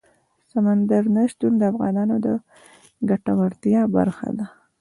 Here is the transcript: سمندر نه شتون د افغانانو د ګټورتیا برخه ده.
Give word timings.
سمندر 0.51 1.03
نه 1.15 1.23
شتون 1.31 1.53
د 1.57 1.61
افغانانو 1.71 2.15
د 2.25 2.27
ګټورتیا 3.09 3.81
برخه 3.95 4.27
ده. 4.37 4.45